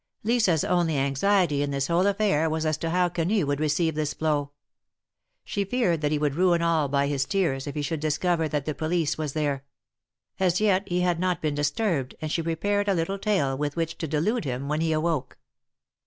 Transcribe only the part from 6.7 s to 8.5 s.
by his tears if he should discover